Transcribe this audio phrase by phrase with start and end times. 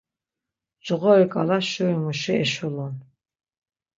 [0.85, 2.95] Coğoriǩala şurimuşi eşulun.